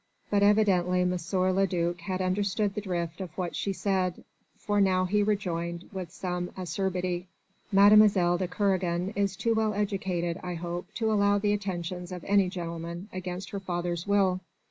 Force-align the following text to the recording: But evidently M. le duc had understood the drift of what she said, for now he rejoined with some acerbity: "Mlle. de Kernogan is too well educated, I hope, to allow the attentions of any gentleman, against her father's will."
But 0.31 0.41
evidently 0.41 1.01
M. 1.01 1.11
le 1.11 1.67
duc 1.67 1.99
had 2.01 2.23
understood 2.23 2.73
the 2.73 2.81
drift 2.81 3.21
of 3.21 3.29
what 3.37 3.55
she 3.55 3.71
said, 3.71 4.23
for 4.57 4.81
now 4.81 5.05
he 5.05 5.21
rejoined 5.21 5.87
with 5.93 6.09
some 6.11 6.49
acerbity: 6.57 7.27
"Mlle. 7.71 8.37
de 8.39 8.47
Kernogan 8.47 9.13
is 9.15 9.35
too 9.35 9.53
well 9.53 9.75
educated, 9.75 10.39
I 10.41 10.55
hope, 10.55 10.91
to 10.95 11.11
allow 11.13 11.37
the 11.37 11.53
attentions 11.53 12.11
of 12.11 12.23
any 12.23 12.49
gentleman, 12.49 13.09
against 13.13 13.51
her 13.51 13.59
father's 13.59 14.07
will." 14.07 14.39